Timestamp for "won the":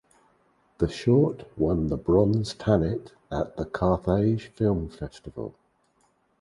1.55-1.95